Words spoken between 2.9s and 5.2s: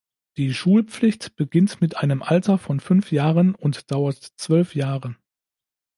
Jahren und dauert zwölf Jahre.